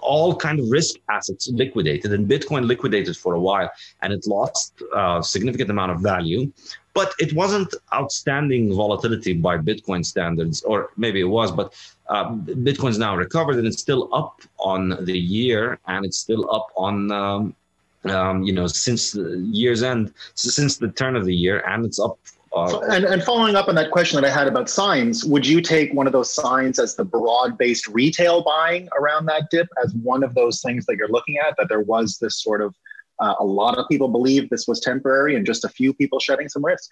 all 0.00 0.34
kind 0.34 0.58
of 0.58 0.70
risk 0.70 0.94
assets 1.10 1.50
liquidated 1.50 2.14
and 2.14 2.26
bitcoin 2.26 2.66
liquidated 2.66 3.14
for 3.14 3.34
a 3.34 3.40
while 3.48 3.70
and 4.00 4.12
it 4.14 4.26
lost 4.26 4.72
a 4.96 5.22
significant 5.22 5.68
amount 5.68 5.92
of 5.92 6.00
value. 6.00 6.50
But 6.94 7.12
it 7.18 7.34
wasn't 7.34 7.74
outstanding 7.92 8.74
volatility 8.74 9.34
by 9.34 9.58
bitcoin 9.58 10.02
standards 10.04 10.62
or 10.62 10.90
maybe 10.96 11.20
it 11.20 11.30
was 11.38 11.52
but 11.52 11.74
uh, 12.08 12.30
bitcoin's 12.68 12.98
now 12.98 13.14
recovered 13.16 13.56
and 13.56 13.66
it's 13.66 13.82
still 13.82 14.08
up 14.14 14.40
on 14.58 15.04
the 15.04 15.18
year 15.18 15.78
and 15.88 16.06
it's 16.06 16.18
still 16.18 16.50
up 16.50 16.68
on 16.74 17.12
um, 17.12 17.54
um, 18.06 18.42
you 18.42 18.52
know 18.52 18.66
since 18.66 19.12
the 19.12 19.38
year's 19.50 19.82
end 19.82 20.12
since 20.34 20.76
the 20.76 20.88
turn 20.88 21.16
of 21.16 21.24
the 21.24 21.34
year 21.34 21.62
and 21.66 21.84
it's 21.84 21.98
up 21.98 22.18
uh, 22.54 22.78
and, 22.88 23.04
and 23.04 23.22
following 23.24 23.56
up 23.56 23.66
on 23.66 23.74
that 23.74 23.90
question 23.90 24.20
that 24.20 24.24
I 24.24 24.32
had 24.32 24.46
about 24.46 24.70
signs, 24.70 25.24
would 25.24 25.44
you 25.44 25.60
take 25.60 25.92
one 25.92 26.06
of 26.06 26.12
those 26.12 26.32
signs 26.32 26.78
as 26.78 26.94
the 26.94 27.04
broad 27.04 27.58
based 27.58 27.88
retail 27.88 28.44
buying 28.44 28.88
around 28.96 29.26
that 29.26 29.50
dip 29.50 29.66
as 29.82 29.92
one 29.94 30.22
of 30.22 30.34
those 30.34 30.62
things 30.62 30.86
that 30.86 30.96
you're 30.96 31.08
looking 31.08 31.36
at? 31.38 31.56
That 31.58 31.68
there 31.68 31.80
was 31.80 32.18
this 32.18 32.40
sort 32.40 32.60
of, 32.60 32.76
uh, 33.18 33.34
a 33.40 33.44
lot 33.44 33.76
of 33.76 33.88
people 33.88 34.06
believe 34.06 34.50
this 34.50 34.68
was 34.68 34.78
temporary 34.78 35.34
and 35.34 35.44
just 35.44 35.64
a 35.64 35.68
few 35.68 35.92
people 35.92 36.20
shedding 36.20 36.48
some 36.48 36.64
risk? 36.64 36.88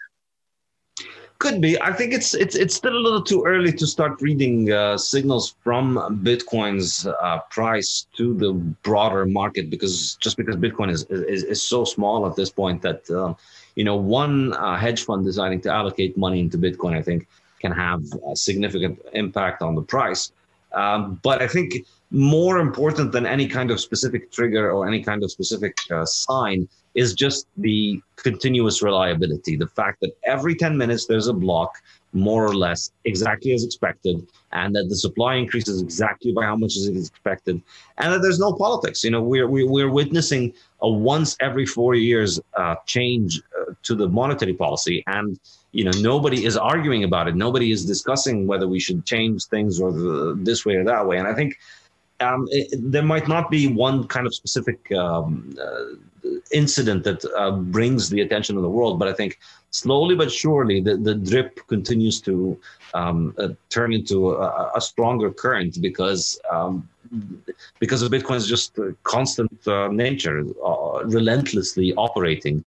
Could 1.42 1.60
be. 1.60 1.72
I 1.80 1.92
think 1.92 2.12
it's 2.18 2.34
it's 2.34 2.54
it's 2.54 2.74
still 2.80 2.96
a 2.96 3.02
little 3.06 3.24
too 3.32 3.42
early 3.44 3.72
to 3.72 3.86
start 3.86 4.22
reading 4.22 4.70
uh, 4.70 4.96
signals 4.96 5.56
from 5.64 5.86
Bitcoin's 6.22 7.04
uh, 7.04 7.38
price 7.50 8.06
to 8.16 8.32
the 8.42 8.52
broader 8.86 9.26
market 9.26 9.68
because 9.68 10.16
just 10.20 10.36
because 10.36 10.56
Bitcoin 10.66 10.88
is 10.88 11.02
is, 11.34 11.42
is 11.54 11.60
so 11.60 11.84
small 11.84 12.26
at 12.28 12.36
this 12.36 12.50
point 12.50 12.80
that 12.82 13.00
uh, 13.10 13.34
you 13.74 13.84
know, 13.84 13.96
one 13.96 14.52
uh, 14.54 14.76
hedge 14.76 15.04
fund 15.04 15.24
deciding 15.24 15.60
to 15.62 15.70
allocate 15.70 16.16
money 16.16 16.40
into 16.40 16.58
Bitcoin, 16.58 16.96
I 16.96 17.02
think, 17.02 17.26
can 17.60 17.72
have 17.72 18.02
a 18.30 18.36
significant 18.36 19.00
impact 19.12 19.62
on 19.62 19.74
the 19.74 19.82
price. 19.82 20.32
Um, 20.72 21.20
but 21.22 21.42
I 21.42 21.48
think 21.48 21.86
more 22.10 22.58
important 22.58 23.12
than 23.12 23.26
any 23.26 23.46
kind 23.46 23.70
of 23.70 23.80
specific 23.80 24.30
trigger 24.30 24.70
or 24.70 24.86
any 24.86 25.02
kind 25.02 25.22
of 25.22 25.30
specific 25.30 25.76
uh, 25.90 26.04
sign 26.04 26.68
is 26.94 27.14
just 27.14 27.46
the 27.56 28.00
continuous 28.16 28.82
reliability. 28.82 29.56
The 29.56 29.66
fact 29.66 30.00
that 30.00 30.16
every 30.24 30.54
10 30.54 30.76
minutes 30.76 31.06
there's 31.06 31.28
a 31.28 31.32
block, 31.32 31.78
more 32.12 32.44
or 32.44 32.54
less, 32.54 32.92
exactly 33.04 33.52
as 33.54 33.64
expected, 33.64 34.26
and 34.52 34.74
that 34.76 34.88
the 34.88 34.96
supply 34.96 35.36
increases 35.36 35.80
exactly 35.80 36.32
by 36.32 36.44
how 36.44 36.56
much 36.56 36.76
is 36.76 36.88
expected, 36.88 37.60
and 37.98 38.12
that 38.12 38.20
there's 38.20 38.38
no 38.38 38.52
politics. 38.52 39.02
You 39.02 39.10
know, 39.10 39.22
we're, 39.22 39.48
we're 39.48 39.90
witnessing 39.90 40.52
a 40.82 40.90
once 40.90 41.36
every 41.40 41.64
four 41.64 41.94
years 41.94 42.40
uh, 42.56 42.74
change 42.86 43.40
uh, 43.58 43.72
to 43.84 43.94
the 43.94 44.08
monetary 44.08 44.52
policy. 44.52 45.02
And, 45.06 45.38
you 45.70 45.84
know, 45.84 45.92
nobody 46.00 46.44
is 46.44 46.56
arguing 46.56 47.04
about 47.04 47.28
it. 47.28 47.36
Nobody 47.36 47.70
is 47.70 47.86
discussing 47.86 48.46
whether 48.46 48.68
we 48.68 48.78
should 48.78 49.06
change 49.06 49.46
things 49.46 49.80
or 49.80 49.92
the, 49.92 50.38
this 50.42 50.66
way 50.66 50.74
or 50.74 50.84
that 50.84 51.06
way. 51.06 51.18
And 51.18 51.26
I 51.26 51.34
think 51.34 51.58
um, 52.20 52.46
it, 52.50 52.68
there 52.92 53.02
might 53.02 53.28
not 53.28 53.50
be 53.50 53.68
one 53.68 54.06
kind 54.06 54.26
of 54.26 54.34
specific 54.34 54.92
um, 54.92 55.56
uh, 55.60 55.96
incident 56.52 57.04
that 57.04 57.24
uh, 57.36 57.50
brings 57.52 58.08
the 58.08 58.20
attention 58.20 58.56
of 58.56 58.62
the 58.62 58.68
world, 58.68 58.98
but 58.98 59.08
I 59.08 59.12
think 59.12 59.38
slowly 59.70 60.14
but 60.14 60.30
surely 60.30 60.80
the, 60.80 60.96
the 60.96 61.14
drip 61.14 61.60
continues 61.66 62.20
to 62.20 62.58
um, 62.94 63.34
uh, 63.38 63.48
turn 63.70 63.92
into 63.92 64.32
a, 64.32 64.72
a, 64.76 64.80
stronger 64.80 65.30
current 65.30 65.80
because 65.80 66.38
um, 66.50 66.86
because 67.78 68.02
of 68.02 68.12
Bitcoin's 68.12 68.46
just 68.46 68.78
constant 69.02 69.66
uh, 69.66 69.88
nature, 69.88 70.44
uh, 70.64 71.04
relentlessly 71.04 71.94
operating. 71.94 72.64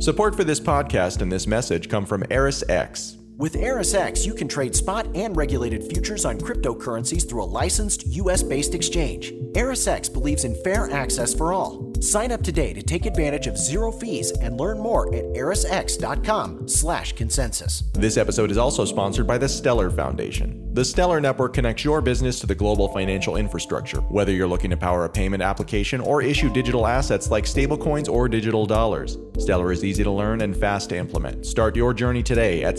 Support 0.00 0.34
for 0.34 0.44
this 0.44 0.60
podcast 0.60 1.22
and 1.22 1.30
this 1.30 1.46
message 1.46 1.88
come 1.88 2.06
from 2.06 2.22
ErisX. 2.24 3.21
With 3.38 3.54
ErisX, 3.54 4.26
you 4.26 4.34
can 4.34 4.46
trade 4.46 4.76
spot 4.76 5.06
and 5.14 5.34
regulated 5.36 5.84
futures 5.84 6.24
on 6.24 6.38
cryptocurrencies 6.38 7.28
through 7.28 7.42
a 7.42 7.44
licensed 7.44 8.06
US 8.08 8.42
based 8.42 8.74
exchange. 8.74 9.32
ErisX 9.52 10.12
believes 10.12 10.44
in 10.44 10.54
fair 10.62 10.90
access 10.90 11.34
for 11.34 11.52
all. 11.52 11.92
Sign 12.02 12.32
up 12.32 12.42
today 12.42 12.72
to 12.72 12.82
take 12.82 13.06
advantage 13.06 13.46
of 13.46 13.56
zero 13.56 13.92
fees 13.92 14.32
and 14.32 14.58
learn 14.58 14.78
more 14.78 15.14
at 15.14 15.24
erisx.com 15.34 16.66
slash 16.66 17.12
consensus. 17.12 17.84
This 17.92 18.16
episode 18.16 18.50
is 18.50 18.58
also 18.58 18.84
sponsored 18.84 19.26
by 19.26 19.38
the 19.38 19.48
Stellar 19.48 19.88
Foundation. 19.88 20.74
The 20.74 20.84
Stellar 20.84 21.20
Network 21.20 21.54
connects 21.54 21.84
your 21.84 22.00
business 22.00 22.40
to 22.40 22.46
the 22.46 22.56
global 22.56 22.88
financial 22.88 23.36
infrastructure, 23.36 24.00
whether 24.00 24.32
you're 24.32 24.48
looking 24.48 24.70
to 24.70 24.76
power 24.76 25.04
a 25.04 25.08
payment 25.08 25.42
application 25.42 26.00
or 26.00 26.22
issue 26.22 26.52
digital 26.52 26.86
assets 26.86 27.30
like 27.30 27.44
stablecoins 27.44 28.08
or 28.08 28.28
digital 28.28 28.66
dollars. 28.66 29.16
Stellar 29.38 29.70
is 29.70 29.84
easy 29.84 30.02
to 30.02 30.10
learn 30.10 30.40
and 30.40 30.56
fast 30.56 30.88
to 30.88 30.96
implement. 30.96 31.46
Start 31.46 31.76
your 31.76 31.94
journey 31.94 32.22
today 32.22 32.64
at 32.64 32.76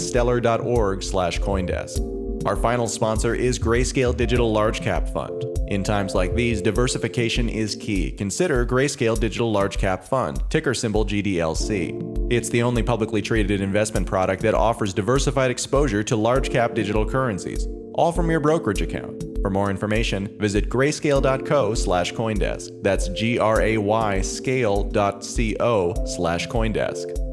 stellar.org/coindesk. 0.53 2.45
Our 2.45 2.57
final 2.57 2.87
sponsor 2.87 3.35
is 3.35 3.57
Grayscale 3.57 4.15
Digital 4.15 4.51
Large 4.51 4.81
Cap 4.81 5.07
Fund. 5.09 5.45
In 5.69 5.81
times 5.81 6.13
like 6.13 6.35
these, 6.35 6.61
diversification 6.61 7.47
is 7.47 7.75
key. 7.77 8.11
Consider 8.11 8.65
Grayscale 8.65 9.17
Digital 9.17 9.49
Large 9.49 9.77
Cap 9.77 10.03
Fund, 10.03 10.43
ticker 10.49 10.73
symbol 10.73 11.05
GDLC. 11.05 12.29
It's 12.29 12.49
the 12.49 12.61
only 12.61 12.83
publicly 12.83 13.21
traded 13.21 13.61
investment 13.61 14.05
product 14.05 14.41
that 14.41 14.55
offers 14.55 14.93
diversified 14.93 15.51
exposure 15.51 16.03
to 16.03 16.17
large 16.17 16.49
cap 16.49 16.73
digital 16.73 17.05
currencies, 17.09 17.65
all 17.93 18.11
from 18.11 18.29
your 18.29 18.41
brokerage 18.41 18.81
account. 18.81 19.23
For 19.41 19.49
more 19.49 19.69
information, 19.69 20.37
visit 20.37 20.69
grayscale.co 20.69 21.73
slash 21.75 22.11
Coindesk. 22.13 22.83
That's 22.83 23.07
G 23.09 23.39
R 23.39 23.61
A 23.61 23.77
Y 23.77 24.21
scale.co 24.21 25.93
slash 26.05 26.47
Coindesk. 26.49 27.32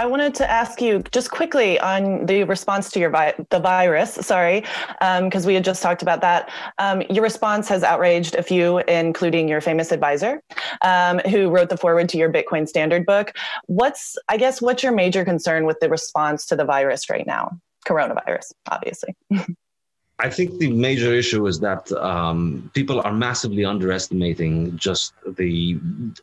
I 0.00 0.06
wanted 0.06 0.34
to 0.36 0.48
ask 0.48 0.80
you 0.80 1.02
just 1.10 1.30
quickly 1.30 1.78
on 1.80 2.24
the 2.26 2.44
response 2.44 2.90
to 2.92 3.00
your 3.00 3.10
vi- 3.10 3.34
the 3.50 3.58
virus. 3.58 4.14
Sorry, 4.14 4.60
because 5.00 5.44
um, 5.44 5.46
we 5.46 5.54
had 5.54 5.64
just 5.64 5.82
talked 5.82 6.02
about 6.02 6.20
that. 6.20 6.50
Um, 6.78 7.02
your 7.10 7.24
response 7.24 7.68
has 7.68 7.82
outraged 7.82 8.36
a 8.36 8.42
few, 8.42 8.78
including 8.78 9.48
your 9.48 9.60
famous 9.60 9.90
advisor, 9.90 10.40
um, 10.82 11.18
who 11.30 11.50
wrote 11.50 11.68
the 11.68 11.76
foreword 11.76 12.08
to 12.10 12.18
your 12.18 12.32
Bitcoin 12.32 12.68
Standard 12.68 13.06
book. 13.06 13.32
What's, 13.66 14.16
I 14.28 14.36
guess, 14.36 14.62
what's 14.62 14.84
your 14.84 14.92
major 14.92 15.24
concern 15.24 15.66
with 15.66 15.80
the 15.80 15.88
response 15.88 16.46
to 16.46 16.56
the 16.56 16.64
virus 16.64 17.10
right 17.10 17.26
now? 17.26 17.58
Coronavirus, 17.86 18.52
obviously. 18.70 19.16
I 20.20 20.28
think 20.30 20.58
the 20.58 20.72
major 20.72 21.12
issue 21.12 21.46
is 21.46 21.60
that 21.60 21.90
um, 21.92 22.70
people 22.74 23.00
are 23.00 23.12
massively 23.12 23.64
underestimating 23.64 24.76
just 24.76 25.14
the 25.36 25.78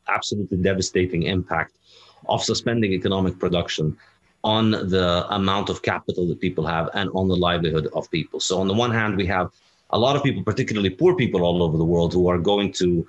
absolutely 0.09 0.57
devastating 0.57 1.23
impact 1.23 1.77
of 2.29 2.43
suspending 2.43 2.91
economic 2.93 3.37
production 3.39 3.97
on 4.43 4.71
the 4.71 5.25
amount 5.29 5.69
of 5.69 5.81
capital 5.81 6.27
that 6.27 6.39
people 6.39 6.65
have 6.65 6.89
and 6.93 7.09
on 7.15 7.27
the 7.27 7.35
livelihood 7.35 7.87
of 7.93 8.09
people. 8.11 8.39
So, 8.39 8.59
on 8.59 8.67
the 8.67 8.73
one 8.73 8.91
hand, 8.91 9.17
we 9.17 9.25
have 9.27 9.51
a 9.89 9.99
lot 9.99 10.15
of 10.15 10.23
people, 10.23 10.43
particularly 10.43 10.91
poor 10.91 11.15
people 11.15 11.43
all 11.43 11.63
over 11.63 11.77
the 11.77 11.85
world, 11.85 12.13
who 12.13 12.27
are 12.27 12.37
going 12.37 12.71
to 12.73 13.07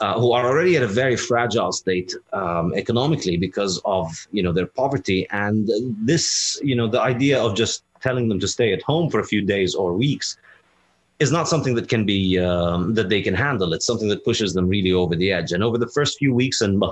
uh, 0.00 0.18
who 0.18 0.32
are 0.32 0.46
already 0.46 0.76
at 0.76 0.82
a 0.82 0.86
very 0.86 1.16
fragile 1.16 1.72
state 1.72 2.14
um, 2.32 2.72
economically 2.74 3.36
because 3.36 3.80
of 3.84 4.26
you 4.32 4.42
know 4.42 4.52
their 4.52 4.66
poverty. 4.66 5.26
And 5.30 5.70
this 6.06 6.60
you 6.62 6.74
know 6.74 6.88
the 6.88 7.00
idea 7.00 7.42
of 7.42 7.54
just 7.54 7.84
telling 8.00 8.28
them 8.28 8.40
to 8.40 8.48
stay 8.48 8.72
at 8.72 8.82
home 8.82 9.10
for 9.10 9.20
a 9.20 9.24
few 9.24 9.42
days 9.42 9.74
or 9.74 9.94
weeks 9.94 10.36
is 11.20 11.30
not 11.30 11.48
something 11.48 11.74
that 11.76 11.88
can 11.88 12.04
be 12.04 12.38
um, 12.38 12.94
that 12.94 13.08
they 13.08 13.22
can 13.22 13.34
handle. 13.34 13.72
It's 13.72 13.86
something 13.86 14.08
that 14.08 14.24
pushes 14.24 14.54
them 14.54 14.68
really 14.68 14.92
over 14.92 15.14
the 15.14 15.30
edge. 15.32 15.52
And 15.52 15.62
over 15.62 15.78
the 15.78 15.88
first 15.88 16.18
few 16.18 16.34
weeks 16.34 16.60
and 16.62 16.82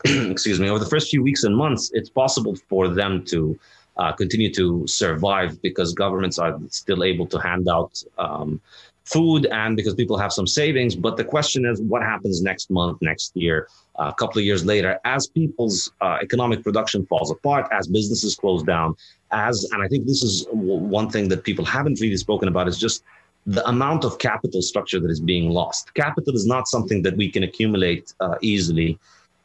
excuse 0.04 0.60
me, 0.60 0.68
over 0.68 0.78
the 0.78 0.90
first 0.90 1.10
few 1.10 1.22
weeks 1.22 1.44
and 1.44 1.56
months, 1.56 1.90
it's 1.92 2.10
possible 2.10 2.56
for 2.68 2.88
them 2.88 3.24
to 3.26 3.58
uh, 3.96 4.12
continue 4.12 4.52
to 4.54 4.86
survive 4.86 5.60
because 5.60 5.92
governments 5.92 6.38
are 6.38 6.56
still 6.70 7.02
able 7.02 7.26
to 7.26 7.38
hand 7.38 7.68
out 7.68 8.02
um, 8.18 8.60
food 9.04 9.46
and 9.46 9.76
because 9.76 9.94
people 9.94 10.16
have 10.16 10.32
some 10.32 10.46
savings. 10.46 10.94
But 10.94 11.16
the 11.16 11.24
question 11.24 11.64
is, 11.64 11.80
what 11.80 12.02
happens 12.02 12.42
next 12.42 12.70
month, 12.70 12.98
next 13.00 13.32
year, 13.34 13.68
uh, 13.98 14.12
a 14.12 14.14
couple 14.14 14.38
of 14.38 14.44
years 14.44 14.64
later, 14.64 14.98
as 15.04 15.26
people's 15.26 15.92
uh, 16.00 16.18
economic 16.22 16.62
production 16.62 17.06
falls 17.06 17.30
apart, 17.30 17.66
as 17.72 17.88
businesses 17.88 18.36
close 18.36 18.62
down, 18.62 18.94
as 19.32 19.66
and 19.72 19.82
I 19.82 19.88
think 19.88 20.06
this 20.06 20.22
is 20.22 20.46
one 20.52 21.10
thing 21.10 21.28
that 21.28 21.42
people 21.42 21.64
haven't 21.64 22.00
really 22.00 22.16
spoken 22.16 22.48
about 22.48 22.68
is 22.68 22.78
just 22.78 23.02
the 23.46 23.66
amount 23.66 24.04
of 24.04 24.18
capital 24.18 24.60
structure 24.60 25.00
that 25.00 25.10
is 25.10 25.20
being 25.20 25.50
lost. 25.50 25.94
Capital 25.94 26.34
is 26.34 26.46
not 26.46 26.68
something 26.68 27.02
that 27.02 27.16
we 27.16 27.30
can 27.30 27.42
accumulate 27.42 28.12
uh, 28.20 28.36
easily, 28.42 28.98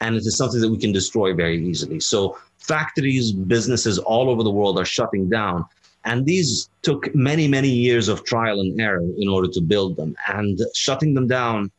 and 0.04 0.16
it 0.16 0.26
is 0.26 0.36
something 0.36 0.60
that 0.60 0.68
we 0.68 0.76
can 0.76 0.92
destroy 0.92 1.32
very 1.32 1.58
easily. 1.66 1.98
So 1.98 2.38
factories, 2.58 3.32
businesses 3.32 3.98
all 3.98 4.28
over 4.28 4.42
the 4.42 4.50
world 4.50 4.78
are 4.78 4.84
shutting 4.84 5.30
down. 5.30 5.64
And 6.04 6.26
these 6.26 6.68
took 6.82 7.14
many, 7.14 7.48
many 7.48 7.70
years 7.70 8.08
of 8.08 8.22
trial 8.24 8.60
and 8.60 8.78
error 8.78 9.02
in 9.16 9.28
order 9.28 9.48
to 9.48 9.60
build 9.62 9.96
them. 9.96 10.14
And 10.28 10.60
shutting 10.74 11.14
them 11.14 11.26
down 11.26 11.70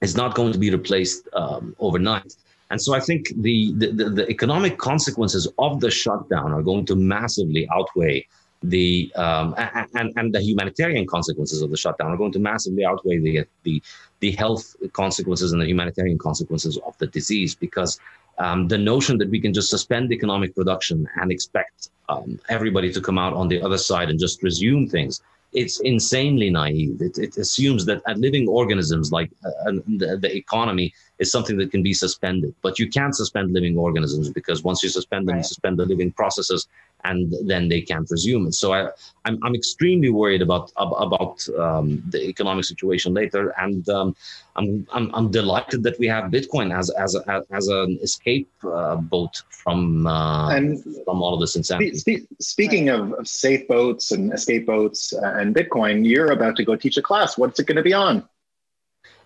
is 0.00 0.16
not 0.16 0.34
going 0.34 0.52
to 0.52 0.58
be 0.58 0.70
replaced 0.70 1.28
um, 1.34 1.76
overnight. 1.78 2.34
And 2.70 2.82
so 2.82 2.94
I 2.94 3.00
think 3.00 3.32
the, 3.36 3.72
the, 3.76 4.10
the, 4.18 4.28
economic 4.28 4.78
consequences 4.78 5.46
of 5.58 5.80
the 5.80 5.90
shutdown 5.90 6.52
are 6.52 6.62
going 6.62 6.84
to 6.86 6.96
massively 6.96 7.68
outweigh 7.72 8.26
the 8.62 9.12
um, 9.16 9.54
and, 9.94 10.12
and 10.16 10.32
the 10.32 10.40
humanitarian 10.40 11.06
consequences 11.06 11.62
of 11.62 11.70
the 11.70 11.76
shutdown 11.76 12.10
are 12.12 12.16
going 12.16 12.32
to 12.32 12.38
massively 12.38 12.84
outweigh 12.84 13.18
the, 13.18 13.44
the 13.64 13.82
the 14.20 14.30
health 14.32 14.76
consequences 14.92 15.52
and 15.52 15.60
the 15.60 15.66
humanitarian 15.66 16.18
consequences 16.18 16.78
of 16.86 16.96
the 16.98 17.06
disease 17.08 17.54
because 17.54 17.98
um, 18.38 18.68
the 18.68 18.78
notion 18.78 19.18
that 19.18 19.28
we 19.28 19.40
can 19.40 19.52
just 19.52 19.68
suspend 19.68 20.12
economic 20.12 20.54
production 20.54 21.06
and 21.20 21.30
expect 21.30 21.90
um, 22.08 22.38
everybody 22.48 22.92
to 22.92 23.00
come 23.00 23.18
out 23.18 23.32
on 23.32 23.48
the 23.48 23.60
other 23.60 23.78
side 23.78 24.10
and 24.10 24.18
just 24.18 24.42
resume 24.42 24.88
things 24.88 25.20
it's 25.52 25.80
insanely 25.80 26.50
naive. 26.50 27.00
It, 27.00 27.18
it 27.18 27.36
assumes 27.36 27.84
that 27.86 28.02
living 28.16 28.48
organisms 28.48 29.12
like 29.12 29.30
uh, 29.44 29.72
the, 29.98 30.18
the, 30.20 30.34
economy 30.34 30.94
is 31.22 31.30
something 31.30 31.56
that 31.56 31.70
can 31.70 31.82
be 31.82 31.94
suspended, 31.94 32.52
but 32.62 32.78
you 32.80 32.86
can't 32.96 33.14
suspend 33.14 33.52
living 33.52 33.78
organisms 33.78 34.28
because 34.38 34.62
once 34.62 34.82
you 34.82 34.90
suspend 34.98 35.22
them, 35.26 35.34
right. 35.34 35.42
you 35.42 35.52
suspend 35.54 35.78
the 35.78 35.86
living 35.86 36.10
processes, 36.10 36.68
and 37.04 37.34
then 37.50 37.68
they 37.68 37.80
can't 37.80 38.08
resume. 38.10 38.44
And 38.44 38.54
so 38.54 38.72
I, 38.72 38.80
I'm, 39.24 39.38
I'm 39.44 39.54
extremely 39.54 40.10
worried 40.10 40.42
about 40.42 40.72
about 40.76 41.36
um, 41.58 42.02
the 42.14 42.20
economic 42.32 42.64
situation 42.64 43.14
later, 43.14 43.54
and 43.64 43.88
um, 43.88 44.16
I'm, 44.56 44.86
I'm, 44.92 45.06
I'm 45.14 45.30
delighted 45.30 45.82
that 45.84 45.98
we 45.98 46.06
have 46.08 46.24
Bitcoin 46.36 46.76
as 46.76 46.90
as 46.90 47.14
a, 47.14 47.44
as 47.58 47.68
an 47.68 47.98
escape 48.02 48.50
uh, 48.64 48.96
boat 48.96 49.42
from 49.50 50.06
uh, 50.06 50.50
and 50.56 50.82
from 51.04 51.22
all 51.22 51.34
of 51.34 51.40
this 51.40 51.54
insanity. 51.56 51.96
Spe- 52.04 52.26
speaking 52.40 52.88
of, 52.88 53.12
of, 53.14 53.26
safe 53.28 53.66
boats 53.68 54.10
and 54.12 54.32
escape 54.32 54.66
boats 54.66 55.12
uh, 55.12 55.38
and 55.38 55.54
Bitcoin, 55.54 56.06
you're 56.06 56.32
about 56.32 56.56
to 56.56 56.64
go 56.64 56.74
teach 56.76 56.96
a 56.96 57.02
class. 57.02 57.38
What's 57.38 57.58
it 57.60 57.66
going 57.66 57.82
to 57.82 57.88
be 57.92 57.94
on? 57.94 58.28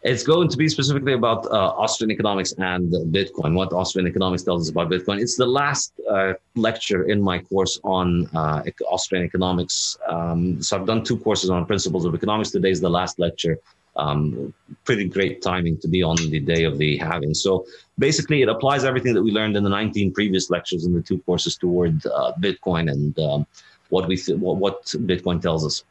It's 0.03 0.23
going 0.23 0.49
to 0.49 0.57
be 0.57 0.69
specifically 0.69 1.15
about 1.15 1.47
uh, 1.47 1.73
Austrian 1.77 2.11
economics 2.11 2.53
and 2.59 2.93
Bitcoin. 3.13 3.55
What 3.55 3.73
Austrian 3.73 4.07
economics 4.07 4.43
tells 4.43 4.63
us 4.63 4.71
about 4.71 4.89
Bitcoin. 4.91 5.21
It's 5.21 5.37
the 5.37 5.47
last 5.47 5.93
uh, 6.09 6.35
lecture 6.55 7.05
in 7.05 7.21
my 7.21 7.39
course 7.41 7.81
on 7.83 8.29
uh, 8.35 8.63
Austrian 8.89 9.25
economics. 9.25 9.99
Um, 10.09 10.63
so 10.63 10.79
I've 10.79 10.87
done 10.87 11.03
two 11.03 11.19
courses 11.19 11.51
on 11.51 11.67
principles 11.67 12.05
of 12.05 12.15
economics. 12.15 12.51
Today 12.51 12.71
is 12.71 12.81
the 12.81 12.91
last 12.91 13.19
lecture 13.19 13.59
um, 13.97 14.53
pretty 14.85 15.09
great 15.09 15.43
timing 15.43 15.79
to 15.79 15.89
be 15.89 16.03
on 16.03 16.17
the 16.17 16.41
day 16.41 16.65
of 16.65 16.79
the 16.79 16.97
halving. 16.99 17.35
So 17.35 17.67
basically, 17.99 18.43
it 18.43 18.49
applies 18.49 18.85
everything 18.85 19.15
that 19.15 19.23
we 19.23 19.31
learned 19.31 19.57
in 19.57 19.65
the 19.65 19.71
19 19.71 20.13
previous 20.13 20.51
lectures 20.51 20.85
in 20.85 20.95
the 20.95 21.03
two 21.03 21.19
courses 21.21 21.57
toward 21.57 22.05
uh, 22.07 22.33
Bitcoin 22.41 22.91
and 22.91 23.19
um, 23.19 23.47
what 23.89 24.07
we 24.09 24.17
th- 24.17 24.39
what, 24.39 24.57
what 24.59 24.85
Bitcoin 24.85 25.41
tells 25.41 25.65
us. 25.65 25.85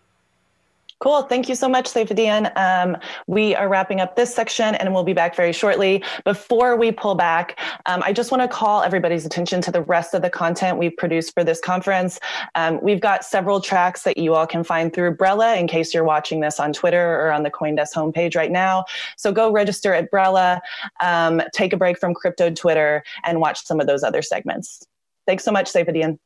Cool. 1.05 1.21
Thank 1.21 1.47
you 1.47 1.53
so 1.53 1.69
much, 1.69 1.85
Saifedean. 1.85 2.51
Um, 2.57 2.97
we 3.27 3.53
are 3.53 3.69
wrapping 3.69 4.01
up 4.01 4.15
this 4.15 4.33
section 4.33 4.73
and 4.73 4.91
we'll 4.91 5.03
be 5.03 5.13
back 5.13 5.35
very 5.35 5.53
shortly. 5.53 6.03
Before 6.23 6.75
we 6.75 6.91
pull 6.91 7.13
back, 7.13 7.59
um, 7.85 8.01
I 8.03 8.11
just 8.11 8.31
want 8.31 8.41
to 8.41 8.47
call 8.47 8.81
everybody's 8.81 9.23
attention 9.23 9.61
to 9.61 9.71
the 9.71 9.83
rest 9.83 10.15
of 10.15 10.23
the 10.23 10.31
content 10.31 10.79
we've 10.79 10.97
produced 10.97 11.35
for 11.35 11.43
this 11.43 11.61
conference. 11.61 12.19
Um, 12.55 12.79
we've 12.81 13.01
got 13.01 13.23
several 13.23 13.61
tracks 13.61 14.01
that 14.01 14.17
you 14.17 14.33
all 14.33 14.47
can 14.47 14.63
find 14.63 14.91
through 14.91 15.15
Brella 15.15 15.55
in 15.59 15.67
case 15.67 15.93
you're 15.93 16.03
watching 16.03 16.39
this 16.39 16.59
on 16.59 16.73
Twitter 16.73 17.21
or 17.21 17.31
on 17.31 17.43
the 17.43 17.51
Coindesk 17.51 17.93
homepage 17.93 18.35
right 18.35 18.51
now. 18.51 18.83
So 19.15 19.31
go 19.31 19.51
register 19.51 19.93
at 19.93 20.09
Brella, 20.09 20.59
um, 21.03 21.39
take 21.53 21.71
a 21.71 21.77
break 21.77 21.99
from 21.99 22.15
crypto 22.15 22.49
Twitter, 22.49 23.03
and 23.23 23.39
watch 23.39 23.63
some 23.63 23.79
of 23.79 23.85
those 23.85 24.01
other 24.01 24.23
segments. 24.23 24.83
Thanks 25.27 25.43
so 25.43 25.51
much, 25.51 25.71
Saifedean. 25.71 26.17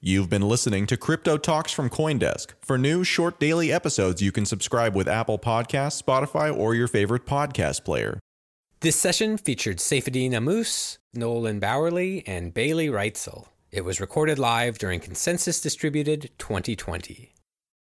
You've 0.00 0.30
been 0.30 0.42
listening 0.42 0.86
to 0.86 0.96
Crypto 0.96 1.36
Talks 1.36 1.72
from 1.72 1.90
Coindesk. 1.90 2.52
For 2.62 2.78
new, 2.78 3.02
short 3.02 3.40
daily 3.40 3.72
episodes, 3.72 4.22
you 4.22 4.30
can 4.30 4.46
subscribe 4.46 4.94
with 4.94 5.08
Apple 5.08 5.40
Podcasts, 5.40 6.00
Spotify, 6.00 6.56
or 6.56 6.72
your 6.72 6.86
favorite 6.86 7.26
podcast 7.26 7.84
player. 7.84 8.20
This 8.78 8.94
session 8.94 9.36
featured 9.36 9.78
Saifedean 9.78 10.34
Ammous, 10.34 10.98
Nolan 11.14 11.60
Bauerle, 11.60 12.22
and 12.28 12.54
Bailey 12.54 12.86
Reutzel. 12.86 13.46
It 13.72 13.84
was 13.84 14.00
recorded 14.00 14.38
live 14.38 14.78
during 14.78 15.00
Consensus 15.00 15.60
Distributed 15.60 16.30
2020. 16.38 17.34